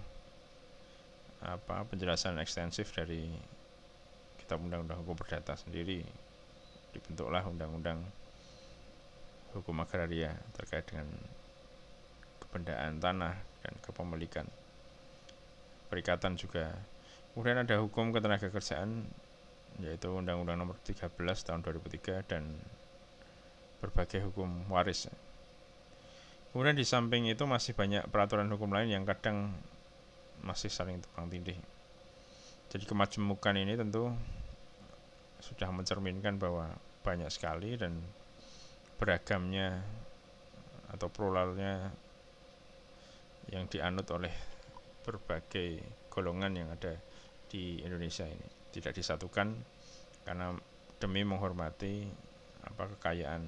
apa 1.43 1.83
penjelasan 1.91 2.39
ekstensif 2.39 2.95
dari 2.95 3.35
kitab 4.39 4.63
Undang-Undang 4.63 5.03
Hukum 5.03 5.19
Perdata 5.19 5.59
sendiri 5.59 6.26
dibentuklah 6.97 7.45
Undang-Undang 7.45 8.01
hukum 9.53 9.77
agraria 9.85 10.33
terkait 10.57 10.89
dengan 10.89 11.13
kebendaan 12.41 12.97
tanah 12.97 13.37
dan 13.61 13.75
kepemilikan. 13.85 14.49
Perikatan 15.93 16.41
juga. 16.41 16.73
Kemudian 17.37 17.61
ada 17.61 17.77
hukum 17.85 18.17
ketenaga 18.17 18.49
kerjaan 18.49 19.05
yaitu 19.77 20.09
Undang-Undang 20.09 20.57
Nomor 20.57 20.77
13 20.81 21.13
tahun 21.21 21.61
2003 21.61 22.25
dan 22.25 22.57
berbagai 23.85 24.25
hukum 24.25 24.73
waris. 24.73 25.13
Kemudian 26.57 26.73
di 26.73 26.89
samping 26.89 27.29
itu 27.29 27.45
masih 27.45 27.77
banyak 27.77 28.09
peraturan 28.09 28.49
hukum 28.49 28.73
lain 28.73 28.89
yang 28.89 29.05
kadang 29.05 29.53
masih 30.41 30.73
saling 30.73 31.05
tebang 31.05 31.29
tindih. 31.29 31.61
Jadi 32.73 32.89
kemajemukan 32.89 33.55
ini 33.61 33.77
tentu 33.77 34.17
sudah 35.45 35.69
mencerminkan 35.69 36.41
bahwa 36.41 36.73
banyak 37.07 37.31
sekali 37.31 37.79
dan 37.79 38.03
beragamnya 38.99 39.79
atau 40.91 41.07
pluralnya 41.07 41.95
yang 43.55 43.71
dianut 43.71 44.11
oleh 44.11 44.35
berbagai 45.07 45.79
golongan 46.11 46.59
yang 46.59 46.69
ada 46.75 46.99
di 47.47 47.79
Indonesia 47.87 48.27
ini. 48.27 48.75
Tidak 48.75 48.91
disatukan 48.91 49.55
karena 50.27 50.51
demi 50.99 51.23
menghormati 51.23 52.11
apa 52.67 52.91
kekayaan 52.99 53.47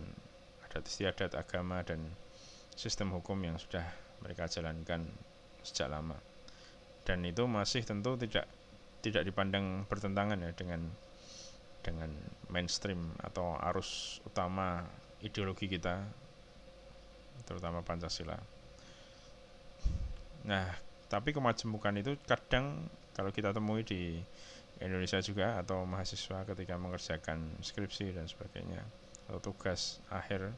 adat 0.70 0.86
istiadat 0.86 1.34
agama 1.34 1.82
dan 1.82 2.06
sistem 2.78 3.10
hukum 3.10 3.42
yang 3.42 3.58
sudah 3.58 3.82
mereka 4.22 4.46
jalankan 4.46 5.10
sejak 5.66 5.90
lama. 5.90 6.14
Dan 7.02 7.26
itu 7.26 7.42
masih 7.50 7.82
tentu 7.82 8.14
tidak 8.14 8.46
tidak 9.02 9.26
dipandang 9.26 9.82
bertentangan 9.90 10.38
ya 10.38 10.54
dengan 10.54 10.86
dengan 11.88 12.12
mainstream 12.52 13.16
atau 13.24 13.56
arus 13.72 14.20
utama 14.28 14.84
ideologi 15.24 15.66
kita 15.72 16.04
terutama 17.48 17.80
Pancasila. 17.80 18.36
Nah, 20.44 20.68
tapi 21.08 21.32
kemajemukan 21.32 21.96
itu 21.96 22.20
kadang 22.28 22.84
kalau 23.16 23.32
kita 23.32 23.56
temui 23.56 23.82
di 23.82 24.20
Indonesia 24.78 25.18
juga 25.24 25.58
atau 25.58 25.82
mahasiswa 25.88 26.44
ketika 26.44 26.78
mengerjakan 26.78 27.58
skripsi 27.64 28.14
dan 28.14 28.28
sebagainya 28.30 28.84
atau 29.26 29.40
tugas 29.42 29.98
akhir 30.12 30.54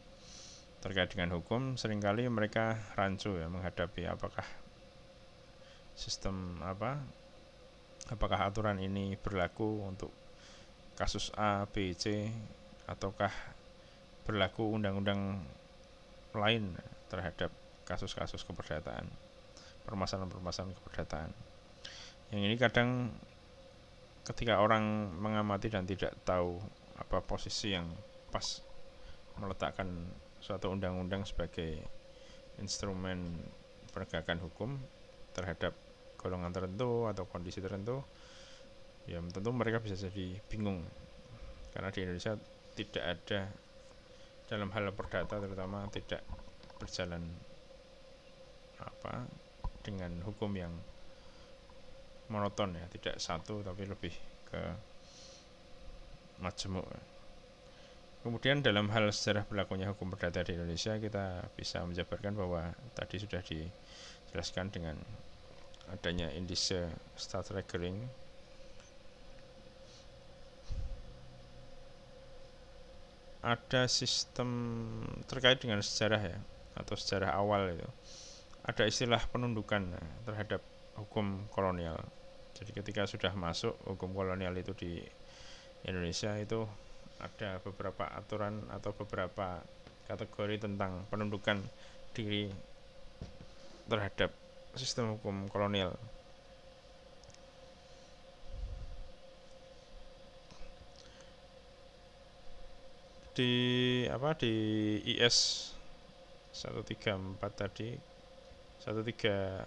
terkait 0.81 1.13
dengan 1.13 1.37
hukum 1.41 1.77
sering 1.77 2.01
kali 2.01 2.29
mereka 2.29 2.77
rancu 2.97 3.37
ya 3.37 3.49
menghadapi 3.49 4.09
apakah 4.09 4.45
sistem 5.97 6.61
apa 6.65 7.01
apakah 8.09 8.49
aturan 8.49 8.81
ini 8.81 9.17
berlaku 9.21 9.85
untuk 9.85 10.13
kasus 11.01 11.33
A, 11.33 11.65
B, 11.65 11.97
C 11.97 12.29
ataukah 12.85 13.33
berlaku 14.29 14.77
undang-undang 14.77 15.41
lain 16.37 16.77
terhadap 17.09 17.49
kasus-kasus 17.89 18.45
keperdataan 18.45 19.09
permasalahan-permasalahan 19.89 20.77
keperdataan? 20.77 21.33
Yang 22.29 22.43
ini 22.45 22.57
kadang 22.61 23.17
ketika 24.29 24.61
orang 24.61 25.09
mengamati 25.17 25.73
dan 25.73 25.89
tidak 25.89 26.13
tahu 26.29 26.61
apa 27.01 27.25
posisi 27.25 27.73
yang 27.73 27.89
pas 28.29 28.61
meletakkan 29.41 29.89
suatu 30.45 30.69
undang-undang 30.69 31.25
sebagai 31.25 31.81
instrumen 32.61 33.41
penegakan 33.91 34.37
hukum 34.45 34.77
terhadap 35.33 35.73
golongan 36.21 36.53
tertentu 36.53 37.09
atau 37.09 37.25
kondisi 37.25 37.65
tertentu 37.65 38.05
ya 39.11 39.19
tentu 39.19 39.51
mereka 39.51 39.83
bisa 39.83 39.99
jadi 39.99 40.39
bingung. 40.47 40.87
Karena 41.75 41.91
di 41.91 42.01
Indonesia 42.07 42.39
tidak 42.79 43.05
ada 43.05 43.51
dalam 44.47 44.71
hal 44.71 44.95
perdata 44.95 45.43
terutama 45.43 45.87
tidak 45.91 46.23
berjalan 46.79 47.23
apa 48.79 49.27
dengan 49.83 50.23
hukum 50.23 50.55
yang 50.55 50.71
monoton 52.31 52.79
ya. 52.79 52.87
Tidak 52.87 53.19
satu 53.19 53.67
tapi 53.67 53.91
lebih 53.91 54.15
ke 54.47 54.63
majemuk. 56.39 56.87
Kemudian 58.21 58.61
dalam 58.61 58.93
hal 58.93 59.09
sejarah 59.11 59.49
berlakunya 59.49 59.89
hukum 59.91 60.13
perdata 60.13 60.45
di 60.45 60.53
Indonesia 60.53 60.93
kita 61.01 61.51
bisa 61.57 61.81
menjabarkan 61.89 62.37
bahwa 62.37 62.77
tadi 62.93 63.17
sudah 63.17 63.41
dijelaskan 63.41 64.69
dengan 64.69 64.97
adanya 65.91 66.29
indise 66.37 66.87
start 67.17 67.51
recurring 67.51 68.07
ada 73.41 73.89
sistem 73.89 74.49
terkait 75.25 75.57
dengan 75.61 75.81
sejarah 75.81 76.21
ya 76.21 76.39
atau 76.77 76.95
sejarah 76.97 77.33
awal 77.37 77.73
itu. 77.73 77.89
Ada 78.65 78.87
istilah 78.87 79.21
penundukan 79.33 79.97
ya, 79.97 80.03
terhadap 80.29 80.61
hukum 81.01 81.49
kolonial. 81.49 81.97
Jadi 82.53 82.77
ketika 82.77 83.09
sudah 83.09 83.33
masuk 83.33 83.73
hukum 83.89 84.13
kolonial 84.13 84.53
itu 84.53 84.77
di 84.77 85.01
Indonesia 85.89 86.37
itu 86.37 86.69
ada 87.21 87.61
beberapa 87.65 88.05
aturan 88.13 88.61
atau 88.69 88.93
beberapa 88.93 89.65
kategori 90.09 90.69
tentang 90.69 91.09
penundukan 91.09 91.61
diri 92.13 92.53
terhadap 93.89 94.33
sistem 94.77 95.17
hukum 95.17 95.49
kolonial 95.49 95.97
di 103.35 103.53
apa 104.11 104.35
di 104.35 104.55
IS 105.07 105.71
134 106.51 107.39
tadi 107.55 107.95
131 108.83 109.63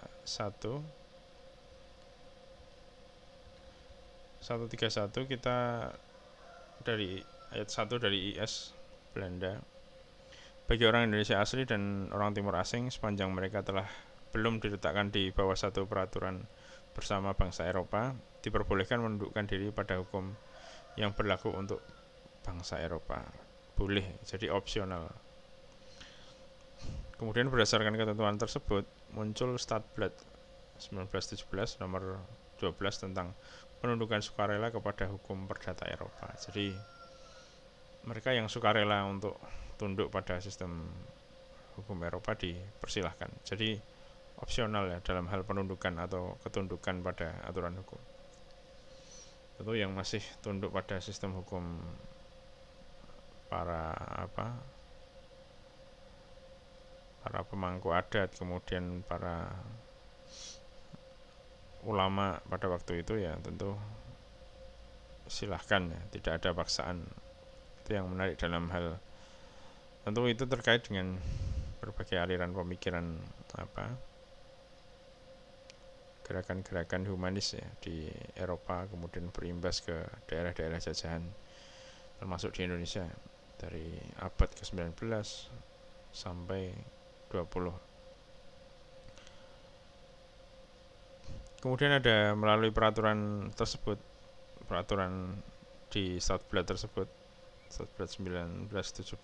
131 4.44 5.32
kita 5.32 5.58
dari 6.84 7.24
ayat 7.56 7.70
1 7.72 8.04
dari 8.04 8.36
IS 8.36 8.76
Belanda. 9.16 9.56
Bagi 10.68 10.84
orang 10.84 11.08
Indonesia 11.08 11.40
asli 11.40 11.64
dan 11.64 12.12
orang 12.12 12.36
timur 12.36 12.56
asing 12.60 12.92
sepanjang 12.92 13.32
mereka 13.32 13.64
telah 13.64 13.88
belum 14.36 14.60
diletakkan 14.60 15.14
di 15.14 15.32
bawah 15.32 15.56
satu 15.56 15.88
peraturan 15.88 16.44
bersama 16.92 17.32
bangsa 17.38 17.70
Eropa 17.70 18.12
diperbolehkan 18.44 19.00
menundukkan 19.00 19.46
diri 19.48 19.72
pada 19.72 20.02
hukum 20.02 20.36
yang 21.00 21.16
berlaku 21.16 21.54
untuk 21.54 21.80
bangsa 22.44 22.82
Eropa 22.82 23.53
boleh 23.74 24.06
jadi 24.26 24.54
opsional 24.54 25.10
kemudian 27.18 27.48
berdasarkan 27.48 27.96
ketentuan 27.96 28.36
tersebut 28.36 28.84
muncul 29.16 29.56
Stadblad 29.56 30.12
1917 30.78 31.80
nomor 31.80 32.20
12 32.60 32.76
tentang 33.10 33.32
penundukan 33.84 34.24
sukarela 34.24 34.72
kepada 34.72 35.12
hukum 35.12 35.44
perdata 35.44 35.84
Eropa. 35.88 36.32
Jadi 36.40 36.72
mereka 38.08 38.32
yang 38.32 38.48
sukarela 38.48 39.04
untuk 39.08 39.36
tunduk 39.76 40.08
pada 40.08 40.40
sistem 40.40 40.88
hukum 41.76 42.00
Eropa 42.04 42.36
dipersilahkan. 42.36 43.44
Jadi 43.44 43.76
opsional 44.40 44.88
ya 44.92 45.00
dalam 45.04 45.28
hal 45.32 45.44
penundukan 45.44 46.00
atau 46.00 46.40
ketundukan 46.44 47.04
pada 47.04 47.44
aturan 47.48 47.76
hukum. 47.80 48.00
Tentu 49.60 49.74
yang 49.78 49.92
masih 49.92 50.24
tunduk 50.40 50.72
pada 50.72 51.00
sistem 51.00 51.36
hukum 51.38 51.80
para 53.54 53.94
apa 54.18 54.58
para 57.22 57.46
pemangku 57.46 57.94
adat 57.94 58.34
kemudian 58.34 59.06
para 59.06 59.54
ulama 61.86 62.42
pada 62.50 62.66
waktu 62.66 63.06
itu 63.06 63.22
ya 63.22 63.38
tentu 63.46 63.78
silahkan 65.30 65.94
ya 65.94 66.02
tidak 66.18 66.42
ada 66.42 66.50
paksaan. 66.58 67.06
Itu 67.86 67.94
yang 67.94 68.10
menarik 68.10 68.42
dalam 68.42 68.74
hal 68.74 68.98
tentu 70.02 70.26
itu 70.26 70.50
terkait 70.50 70.84
dengan 70.84 71.16
berbagai 71.80 72.18
aliran 72.18 72.52
pemikiran 72.58 73.22
apa 73.60 73.94
gerakan-gerakan 76.24 77.04
humanis 77.08 77.60
ya 77.60 77.68
di 77.84 78.08
Eropa 78.40 78.88
kemudian 78.88 79.28
berimbas 79.36 79.84
ke 79.84 80.08
daerah-daerah 80.32 80.80
jajahan 80.80 81.24
termasuk 82.24 82.56
di 82.56 82.64
Indonesia 82.64 83.04
dari 83.64 83.96
abad 84.20 84.50
ke-19 84.52 85.08
sampai 86.12 86.76
20 87.32 87.94
Kemudian 91.64 91.96
ada 91.96 92.36
melalui 92.36 92.76
peraturan 92.76 93.48
tersebut, 93.56 93.96
peraturan 94.68 95.40
di 95.88 96.20
Statblad 96.20 96.68
tersebut, 96.68 97.08
Statblad 97.72 98.12
1917 98.12 99.16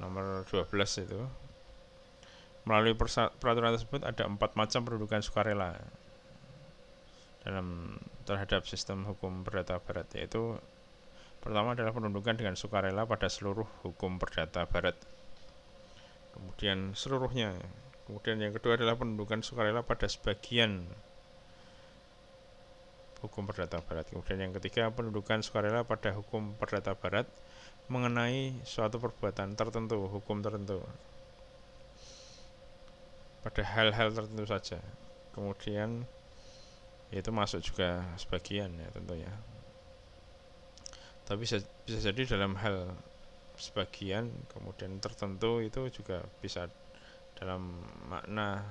nomor 0.00 0.48
12 0.48 1.04
itu. 1.04 1.20
Melalui 2.64 2.96
peraturan 3.36 3.76
tersebut 3.76 4.00
ada 4.00 4.24
empat 4.24 4.56
macam 4.56 4.80
pendudukan 4.88 5.20
sukarela 5.20 5.76
dalam 7.44 8.00
terhadap 8.24 8.64
sistem 8.64 9.04
hukum 9.04 9.44
perdata 9.44 9.76
barat 9.84 10.08
yaitu 10.16 10.56
pertama 11.38 11.74
adalah 11.74 11.94
pendudukan 11.94 12.34
dengan 12.36 12.54
sukarela 12.58 13.06
pada 13.06 13.30
seluruh 13.30 13.66
hukum 13.86 14.18
perdata 14.18 14.66
barat. 14.66 14.98
Kemudian 16.34 16.94
seluruhnya 16.94 17.56
Kemudian 18.08 18.40
yang 18.40 18.56
kedua 18.56 18.80
adalah 18.80 18.96
pendudukan 18.96 19.44
sukarela 19.44 19.84
pada 19.84 20.08
sebagian 20.08 20.80
hukum 23.20 23.44
perdata 23.44 23.84
barat. 23.84 24.08
Kemudian 24.08 24.48
yang 24.48 24.52
ketiga 24.56 24.88
pendudukan 24.88 25.44
sukarela 25.44 25.84
pada 25.84 26.16
hukum 26.16 26.56
perdata 26.56 26.96
barat 26.96 27.28
mengenai 27.92 28.56
suatu 28.64 28.96
perbuatan 28.96 29.52
tertentu, 29.60 30.08
hukum 30.08 30.40
tertentu. 30.40 30.80
Pada 33.44 33.60
hal-hal 33.76 34.08
tertentu 34.08 34.48
saja. 34.48 34.80
Kemudian 35.36 36.08
itu 37.12 37.28
masuk 37.28 37.60
juga 37.60 38.08
sebagian 38.16 38.72
ya 38.72 38.88
tentunya. 38.88 39.28
Tapi 41.28 41.44
bisa, 41.44 41.60
bisa 41.84 42.08
jadi 42.08 42.24
dalam 42.24 42.56
hal 42.56 42.88
sebagian 43.60 44.32
kemudian 44.48 44.96
tertentu 44.96 45.60
itu 45.60 45.92
juga 45.92 46.24
bisa 46.40 46.72
dalam 47.36 47.84
makna 48.08 48.64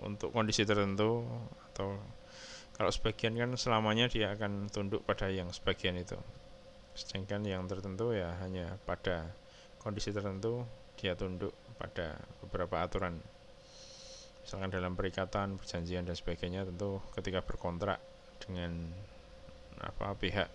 untuk 0.00 0.32
kondisi 0.32 0.64
tertentu 0.64 1.26
atau 1.70 2.00
kalau 2.80 2.88
sebagian 2.88 3.36
kan 3.36 3.52
selamanya 3.60 4.08
dia 4.08 4.32
akan 4.32 4.72
tunduk 4.72 5.04
pada 5.04 5.28
yang 5.28 5.52
sebagian 5.52 6.00
itu. 6.00 6.16
Sedangkan 6.96 7.44
yang 7.44 7.68
tertentu 7.68 8.16
ya 8.16 8.40
hanya 8.40 8.80
pada 8.88 9.28
kondisi 9.84 10.16
tertentu 10.16 10.64
dia 10.96 11.12
tunduk 11.12 11.52
pada 11.76 12.16
beberapa 12.40 12.80
aturan. 12.80 13.20
Misalkan 14.40 14.72
dalam 14.72 14.96
perikatan 14.96 15.60
perjanjian 15.60 16.08
dan 16.08 16.16
sebagainya 16.16 16.64
tentu 16.64 17.04
ketika 17.12 17.44
berkontrak 17.44 18.00
dengan 18.40 18.88
apa 19.84 20.16
pihak 20.16 20.48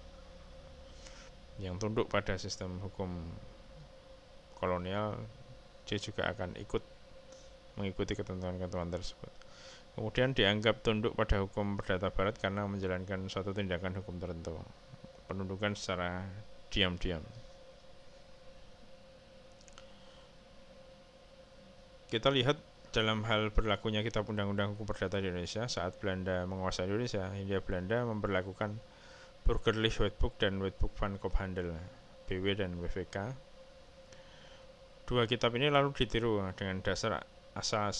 yang 1.59 1.79
tunduk 1.79 2.11
pada 2.11 2.35
sistem 2.35 2.83
hukum 2.83 3.09
kolonial 4.59 5.15
dia 5.85 5.99
juga 6.01 6.27
akan 6.27 6.57
ikut 6.59 6.83
mengikuti 7.77 8.17
ketentuan-ketentuan 8.17 8.89
tersebut. 8.89 9.31
Kemudian 9.95 10.35
dianggap 10.35 10.83
tunduk 10.83 11.15
pada 11.15 11.39
hukum 11.39 11.79
perdata 11.79 12.11
barat 12.11 12.35
karena 12.35 12.67
menjalankan 12.67 13.31
suatu 13.31 13.55
tindakan 13.55 13.95
hukum 14.03 14.19
tertentu. 14.19 14.59
Penundukan 15.31 15.71
secara 15.71 16.27
diam-diam. 16.67 17.23
Kita 22.11 22.27
lihat 22.27 22.59
dalam 22.91 23.23
hal 23.27 23.51
berlakunya 23.51 24.03
kitab 24.03 24.27
undang-undang 24.27 24.75
hukum 24.75 24.87
perdata 24.87 25.19
di 25.19 25.31
Indonesia 25.31 25.67
saat 25.67 25.99
Belanda 25.99 26.47
menguasai 26.47 26.87
Indonesia, 26.87 27.27
Hindia 27.31 27.59
Belanda 27.59 28.03
memperlakukan 28.07 28.79
Burgerlich 29.45 30.01
Wetboek 30.01 30.41
dan 30.41 30.57
Wetboek 30.57 30.97
van 30.97 31.21
Koophandel, 31.21 31.69
BW 32.25 32.57
dan 32.57 32.81
WVK. 32.81 33.29
Dua 35.05 35.29
kitab 35.29 35.53
ini 35.53 35.69
lalu 35.69 35.93
ditiru 35.93 36.41
dengan 36.57 36.81
dasar 36.81 37.21
asas 37.53 37.97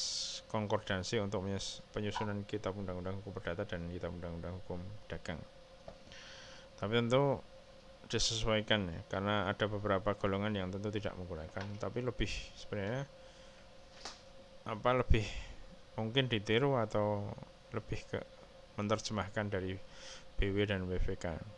konkordansi 0.49 1.21
untuk 1.21 1.45
penyusunan 1.93 2.43
kitab 2.49 2.73
undang-undang 2.75 3.21
hukum 3.21 3.37
perdata 3.37 3.63
dan 3.63 3.87
kitab 3.93 4.11
undang-undang 4.17 4.57
hukum 4.65 4.81
dagang. 5.05 5.37
Tapi 6.75 6.91
tentu 6.97 7.39
disesuaikan 8.09 8.89
ya, 8.89 8.99
karena 9.05 9.45
ada 9.45 9.69
beberapa 9.69 10.17
golongan 10.17 10.53
yang 10.57 10.73
tentu 10.73 10.89
tidak 10.89 11.13
menggunakan, 11.13 11.65
tapi 11.77 12.01
lebih 12.01 12.27
sebenarnya 12.57 13.05
apa 14.65 14.89
lebih 14.97 15.25
mungkin 15.93 16.25
ditiru 16.25 16.75
atau 16.81 17.29
lebih 17.69 18.01
ke 18.09 18.19
menerjemahkan 18.75 19.47
dari 19.47 19.77
BW 20.35 20.67
dan 20.67 20.83
WVK. 20.87 21.55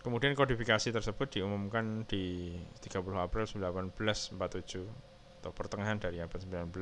Kemudian 0.00 0.32
kodifikasi 0.32 0.88
tersebut 0.96 1.28
diumumkan 1.28 2.08
di 2.08 2.56
30 2.80 3.04
April 3.20 3.44
1947 3.44 4.88
atau 5.40 5.52
pertengahan 5.52 6.00
dari 6.00 6.24
abad 6.24 6.40
19 6.40 6.72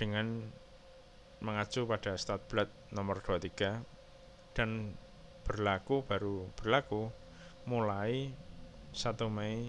dengan 0.00 0.40
mengacu 1.44 1.84
pada 1.84 2.16
Statblad 2.16 2.68
nomor 2.96 3.20
23 3.20 4.56
dan 4.56 4.96
berlaku 5.44 6.00
baru 6.04 6.48
berlaku 6.56 7.12
mulai 7.68 8.32
1 8.96 9.20
Mei 9.28 9.68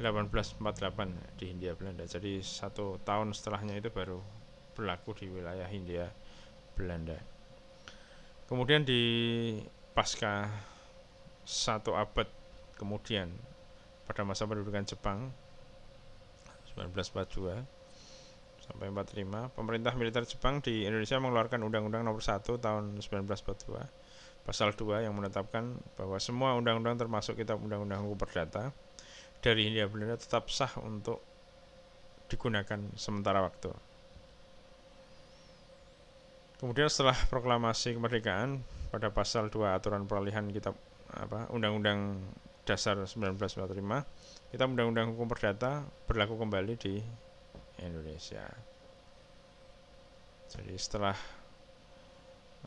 1848 0.00 1.36
di 1.36 1.44
Hindia 1.52 1.76
Belanda. 1.76 2.08
Jadi 2.08 2.40
satu 2.40 2.96
tahun 3.04 3.36
setelahnya 3.36 3.76
itu 3.76 3.92
baru 3.92 4.41
berlaku 4.72 5.16
di 5.16 5.26
wilayah 5.28 5.68
Hindia 5.68 6.08
Belanda. 6.74 7.16
Kemudian 8.48 8.84
di 8.84 9.00
pasca 9.92 10.48
satu 11.42 11.96
abad 11.96 12.28
kemudian 12.76 13.28
pada 14.08 14.24
masa 14.24 14.48
pendudukan 14.48 14.84
Jepang 14.84 15.32
1942 16.74 17.82
sampai 18.62 18.88
45 18.88 19.56
pemerintah 19.58 19.92
militer 19.98 20.24
Jepang 20.24 20.62
di 20.62 20.86
Indonesia 20.86 21.18
mengeluarkan 21.18 21.60
Undang-Undang 21.66 22.02
Nomor 22.06 22.22
1 22.22 22.46
tahun 22.46 22.84
1942 23.00 24.46
pasal 24.46 24.74
2 24.74 25.06
yang 25.06 25.14
menetapkan 25.14 25.78
bahwa 25.94 26.18
semua 26.18 26.58
undang-undang 26.58 26.98
termasuk 26.98 27.38
kitab 27.38 27.62
undang-undang 27.62 28.02
hukum 28.02 28.18
perdata 28.18 28.74
dari 29.42 29.70
Hindia 29.70 29.86
Belanda 29.86 30.18
tetap 30.18 30.50
sah 30.50 30.70
untuk 30.82 31.22
digunakan 32.30 32.80
sementara 32.96 33.42
waktu. 33.44 33.91
Kemudian 36.62 36.86
setelah 36.86 37.18
proklamasi 37.26 37.98
kemerdekaan 37.98 38.62
pada 38.94 39.10
pasal 39.10 39.50
2 39.50 39.66
aturan 39.74 40.06
peralihan 40.06 40.46
kitab 40.46 40.78
apa 41.10 41.50
Undang-Undang 41.50 42.22
Dasar 42.62 42.94
1945, 43.02 43.82
kita 44.54 44.64
Undang-Undang 44.70 45.10
Hukum 45.10 45.26
Perdata 45.26 45.82
berlaku 46.06 46.38
kembali 46.38 46.78
di 46.78 47.02
Indonesia. 47.82 48.46
Jadi 50.54 50.78
setelah 50.78 51.18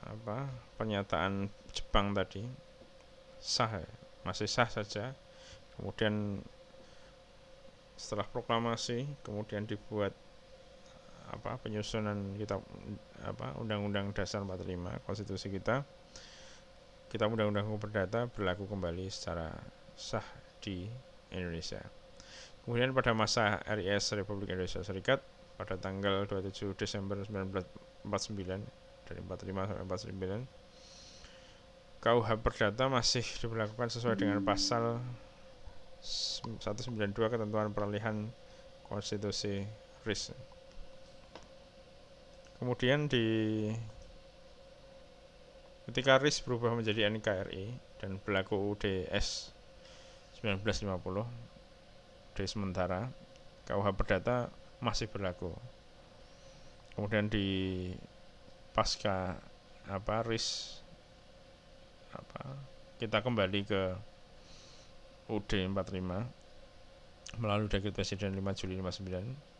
apa 0.04 0.52
pernyataan 0.76 1.48
Jepang 1.72 2.12
tadi 2.12 2.44
sah 3.40 3.80
masih 4.28 4.52
sah 4.52 4.68
saja. 4.68 5.16
Kemudian 5.80 6.44
setelah 7.96 8.28
proklamasi 8.28 9.08
kemudian 9.24 9.64
dibuat 9.64 10.12
apa 11.32 11.58
penyusunan 11.62 12.38
kitab 12.38 12.62
apa 13.26 13.58
Undang-Undang 13.58 14.14
Dasar 14.14 14.46
45 14.46 15.06
konstitusi 15.06 15.50
kita 15.50 15.86
kita 17.10 17.32
Undang-Undang 17.32 17.66
Hukum 17.70 17.82
Perdata 17.82 18.28
berlaku 18.28 18.68
kembali 18.68 19.08
secara 19.08 19.56
sah 19.96 20.26
di 20.60 20.90
Indonesia. 21.32 21.80
Kemudian 22.66 22.92
pada 22.92 23.14
masa 23.14 23.62
RIS 23.70 24.18
Republik 24.18 24.52
Indonesia 24.52 24.82
Serikat 24.82 25.22
pada 25.56 25.80
tanggal 25.80 26.28
27 26.28 26.76
Desember 26.76 27.16
1949 27.24 28.04
dari 29.06 29.20
45 29.22 29.70
sampai 29.70 29.86
49 29.86 32.04
KUH 32.04 32.30
Perdata 32.42 32.90
masih 32.92 33.24
diberlakukan 33.42 33.90
sesuai 33.90 34.20
dengan 34.20 34.44
pasal 34.44 35.00
192 36.02 37.16
ketentuan 37.16 37.74
peralihan 37.74 38.30
konstitusi 38.86 39.66
RIS. 40.06 40.55
Kemudian 42.56 43.12
di 43.12 43.26
ketika 45.92 46.18
RIS 46.18 46.40
berubah 46.42 46.72
menjadi 46.72 47.12
NKRI 47.12 47.76
dan 48.00 48.18
berlaku 48.24 48.56
UDS 48.74 49.52
1950 50.40 51.26
D 52.36 52.38
sementara 52.48 53.12
KUH 53.68 53.88
Perdata 53.96 54.48
masih 54.80 55.12
berlaku. 55.12 55.52
Kemudian 56.96 57.28
di 57.28 57.92
pasca 58.72 59.36
apa 59.86 60.24
RIS 60.24 60.80
apa 62.16 62.56
kita 62.98 63.20
kembali 63.20 63.60
ke 63.68 63.84
UD 65.28 65.52
45 65.52 67.42
melalui 67.42 67.68
Dekret 67.68 67.92
Presiden 67.92 68.32
5 68.40 68.60
Juli 68.64 68.80
59 68.80 69.55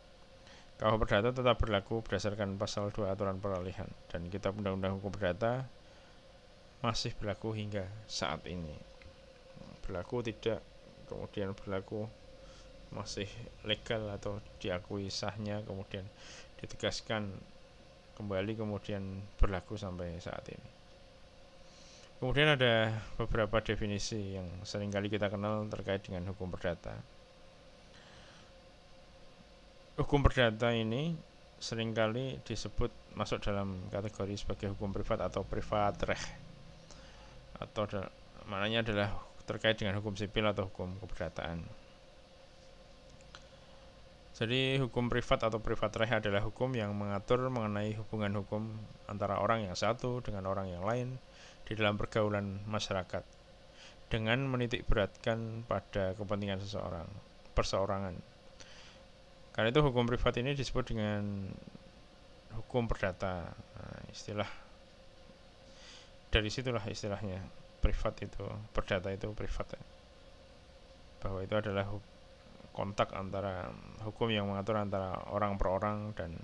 KUH 0.76 1.00
Perdata 1.00 1.32
tetap 1.32 1.56
berlaku 1.56 2.04
berdasarkan 2.04 2.60
pasal 2.60 2.92
2 2.92 3.08
aturan 3.08 3.40
peralihan 3.40 3.88
dan 4.12 4.28
Kitab 4.28 4.60
Undang-Undang 4.60 5.00
Hukum 5.00 5.08
Perdata 5.08 5.64
masih 6.84 7.16
berlaku 7.16 7.56
hingga 7.56 7.88
saat 8.04 8.44
ini 8.44 8.76
berlaku 9.80 10.20
tidak 10.20 10.60
kemudian 11.08 11.56
berlaku 11.56 12.04
masih 12.92 13.26
legal 13.64 14.12
atau 14.12 14.38
diakui 14.60 15.08
sahnya 15.08 15.64
kemudian 15.64 16.04
ditegaskan 16.60 17.32
kembali 18.20 18.60
kemudian 18.60 19.24
berlaku 19.40 19.80
sampai 19.80 20.20
saat 20.20 20.44
ini 20.52 20.76
Kemudian 22.16 22.56
ada 22.56 22.96
beberapa 23.20 23.60
definisi 23.60 24.40
yang 24.40 24.48
sering 24.64 24.88
kali 24.88 25.12
kita 25.12 25.28
kenal 25.28 25.68
terkait 25.68 26.00
dengan 26.00 26.32
hukum 26.32 26.48
perdata. 26.48 26.96
Hukum 29.96 30.20
perdata 30.20 30.76
ini 30.76 31.16
sering 31.56 31.96
kali 31.96 32.36
disebut 32.44 32.92
masuk 33.16 33.40
dalam 33.40 33.80
kategori 33.88 34.36
sebagai 34.36 34.76
hukum 34.76 34.92
privat 34.92 35.24
atau 35.24 35.40
privat 35.40 35.96
reh 36.04 36.24
atau 37.56 37.88
maknanya 38.44 38.84
adalah 38.84 39.08
terkait 39.48 39.80
dengan 39.80 39.96
hukum 39.96 40.12
sipil 40.12 40.44
atau 40.44 40.68
hukum 40.68 41.00
keperdataan. 41.00 41.64
Jadi 44.36 44.76
hukum 44.84 45.08
privat 45.08 45.48
atau 45.48 45.64
privat 45.64 45.88
reh 45.96 46.12
adalah 46.12 46.44
hukum 46.44 46.76
yang 46.76 46.92
mengatur 46.92 47.48
mengenai 47.48 47.96
hubungan 47.96 48.44
hukum 48.44 48.68
antara 49.08 49.40
orang 49.40 49.64
yang 49.64 49.72
satu 49.72 50.20
dengan 50.20 50.44
orang 50.44 50.76
yang 50.76 50.84
lain 50.84 51.16
di 51.64 51.72
dalam 51.72 51.96
pergaulan 51.96 52.60
masyarakat 52.68 53.24
dengan 54.12 54.44
menitik 54.44 54.84
beratkan 54.84 55.64
pada 55.64 56.12
kepentingan 56.20 56.60
seseorang, 56.60 57.08
perseorangan. 57.56 58.35
Karena 59.56 59.72
itu 59.72 59.80
hukum 59.80 60.04
privat 60.04 60.36
ini 60.36 60.52
disebut 60.52 60.84
dengan 60.92 61.48
hukum 62.60 62.84
perdata. 62.84 63.48
Nah, 63.56 64.00
istilah 64.12 64.48
dari 66.28 66.52
situlah 66.52 66.84
istilahnya 66.84 67.40
privat 67.80 68.20
itu, 68.20 68.44
perdata 68.76 69.08
itu 69.08 69.32
privat. 69.32 69.80
Bahwa 71.24 71.40
itu 71.40 71.56
adalah 71.56 71.88
kontak 72.76 73.16
antara 73.16 73.72
hukum 74.04 74.28
yang 74.28 74.52
mengatur 74.52 74.76
antara 74.76 75.16
orang 75.32 75.56
per 75.56 75.72
orang 75.72 76.12
dan 76.12 76.36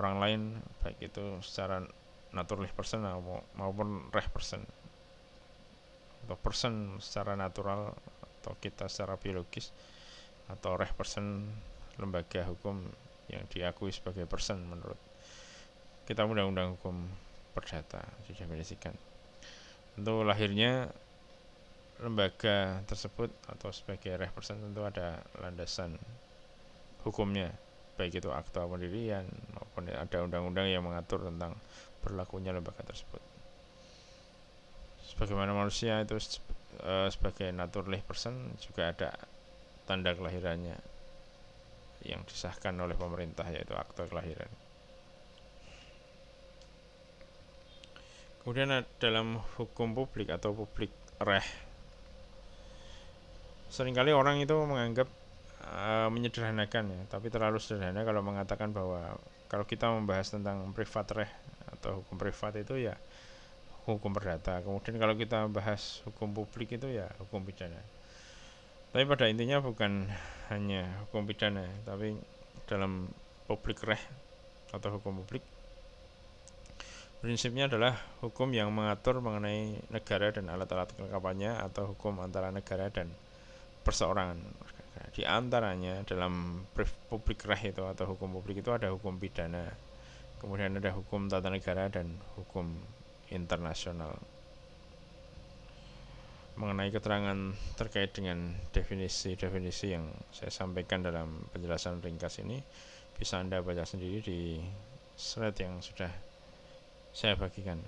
orang 0.00 0.16
lain 0.16 0.40
baik 0.80 0.96
itu 1.12 1.36
secara 1.44 1.84
naturally 2.32 2.72
person 2.72 3.04
maupun 3.52 4.08
reh 4.08 4.28
person 4.32 4.64
atau 6.24 6.40
person 6.40 6.96
secara 7.04 7.36
natural 7.36 7.92
atau 8.40 8.56
kita 8.64 8.88
secara 8.88 9.20
biologis 9.20 9.76
atau 10.48 10.80
reh 10.80 10.88
person 10.96 11.52
lembaga 12.00 12.48
hukum 12.48 12.82
yang 13.30 13.44
diakui 13.52 13.92
sebagai 13.94 14.26
person 14.26 14.58
menurut 14.66 14.98
kita 16.08 16.26
undang-undang 16.26 16.74
hukum 16.80 17.06
perdata 17.54 18.02
didefinisikan 18.26 18.96
tentu 19.94 20.24
lahirnya 20.26 20.90
lembaga 22.00 22.80
tersebut 22.88 23.28
atau 23.46 23.68
sebagai 23.70 24.16
reh 24.16 24.32
person 24.32 24.58
tentu 24.58 24.82
ada 24.82 25.20
landasan 25.38 26.00
hukumnya 27.04 27.52
baik 28.00 28.16
itu 28.16 28.32
akta 28.32 28.64
pendirian 28.64 29.28
maupun 29.52 29.92
ada 29.92 30.24
undang-undang 30.24 30.72
yang 30.72 30.80
mengatur 30.80 31.20
tentang 31.20 31.52
berlakunya 32.00 32.56
lembaga 32.56 32.80
tersebut. 32.80 33.20
Sebagaimana 35.12 35.52
manusia 35.52 36.00
itu 36.00 36.16
uh, 36.80 37.12
sebagai 37.12 37.52
naturally 37.52 38.00
person 38.00 38.56
juga 38.56 38.96
ada 38.96 39.12
tanda 39.84 40.16
kelahirannya 40.16 40.80
yang 42.04 42.24
disahkan 42.24 42.72
oleh 42.80 42.96
pemerintah 42.96 43.44
yaitu 43.48 43.76
akta 43.76 44.08
kelahiran. 44.08 44.48
Kemudian 48.40 48.72
dalam 48.96 49.40
hukum 49.60 49.92
publik 49.92 50.32
atau 50.32 50.56
publik 50.56 50.88
reh 51.20 51.44
sering 53.70 53.94
kali 53.94 54.10
orang 54.10 54.42
itu 54.42 54.56
menganggap 54.66 55.06
uh, 55.62 56.10
menyederhanakan 56.10 56.90
ya, 56.90 57.00
tapi 57.06 57.30
terlalu 57.30 57.62
sederhana 57.62 58.02
kalau 58.02 58.18
mengatakan 58.18 58.74
bahwa 58.74 59.14
kalau 59.46 59.62
kita 59.62 59.86
membahas 59.94 60.34
tentang 60.34 60.66
privat 60.74 61.06
reh 61.14 61.30
atau 61.78 62.02
hukum 62.02 62.18
privat 62.18 62.58
itu 62.58 62.90
ya 62.90 62.98
hukum 63.86 64.10
perdata. 64.10 64.58
Kemudian 64.66 64.98
kalau 64.98 65.14
kita 65.14 65.46
bahas 65.46 66.02
hukum 66.02 66.34
publik 66.34 66.74
itu 66.74 66.90
ya 66.90 67.06
hukum 67.22 67.46
pidana. 67.46 67.78
Tapi 68.90 69.04
pada 69.06 69.30
intinya 69.30 69.62
bukan 69.62 70.10
hanya 70.50 71.06
hukum 71.06 71.22
pidana, 71.30 71.62
tapi 71.86 72.18
dalam 72.66 73.06
publik 73.46 73.82
reh 73.86 74.02
atau 74.70 74.98
hukum 74.98 75.22
publik 75.22 75.42
prinsipnya 77.20 77.68
adalah 77.68 78.00
hukum 78.24 78.48
yang 78.56 78.72
mengatur 78.72 79.20
mengenai 79.20 79.76
negara 79.92 80.32
dan 80.32 80.48
alat-alat 80.48 80.88
kelengkapannya 80.96 81.52
atau 81.68 81.92
hukum 81.92 82.16
antara 82.24 82.48
negara 82.48 82.88
dan 82.88 83.12
perseorangan. 83.84 84.40
Di 85.12 85.28
antaranya 85.28 86.00
dalam 86.08 86.64
publik 87.12 87.44
reh 87.44 87.76
itu 87.76 87.84
atau 87.84 88.16
hukum 88.16 88.40
publik 88.40 88.64
itu 88.64 88.72
ada 88.72 88.88
hukum 88.88 89.20
pidana, 89.20 89.68
Kemudian 90.40 90.80
ada 90.80 90.96
hukum 90.96 91.28
tata 91.28 91.52
negara 91.52 91.92
dan 91.92 92.16
hukum 92.40 92.72
internasional. 93.28 94.16
Mengenai 96.60 96.92
keterangan 96.92 97.56
terkait 97.80 98.12
dengan 98.12 98.52
definisi-definisi 98.76 99.96
yang 99.96 100.12
saya 100.28 100.52
sampaikan 100.52 101.00
dalam 101.00 101.48
penjelasan 101.56 102.04
ringkas 102.04 102.36
ini 102.44 102.60
bisa 103.16 103.40
Anda 103.40 103.64
baca 103.64 103.88
sendiri 103.88 104.20
di 104.20 104.60
slide 105.16 105.56
yang 105.56 105.80
sudah 105.80 106.12
saya 107.16 107.32
bagikan. 107.40 107.80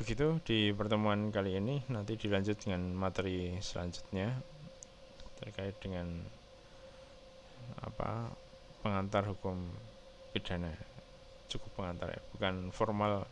Begitu 0.00 0.40
di 0.40 0.72
pertemuan 0.72 1.28
kali 1.28 1.60
ini 1.60 1.84
nanti 1.92 2.16
dilanjut 2.16 2.56
dengan 2.56 2.96
materi 2.96 3.60
selanjutnya 3.60 4.32
terkait 5.36 5.76
dengan 5.84 6.24
apa 7.84 8.32
pengantar 8.80 9.28
hukum 9.28 9.68
pidana 10.32 10.72
cukup 11.52 11.70
pengantar 11.76 12.16
ya 12.16 12.20
bukan 12.32 12.72
formal 12.72 13.28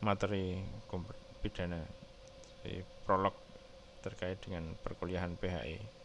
materi 0.00 0.60
hukum 0.86 1.04
pidana 1.42 1.82
Jadi, 2.62 2.86
prolog 3.02 3.34
terkait 4.00 4.38
dengan 4.38 4.78
perkuliahan 4.86 5.34
PHI 5.34 6.02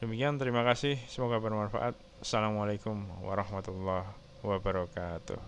demikian 0.00 0.40
terima 0.40 0.64
kasih. 0.64 0.96
Semoga 1.06 1.36
bermanfaat. 1.38 1.92
Assalamualaikum 2.24 3.04
warahmatullahi 3.20 4.08
wabarakatuh. 4.40 5.38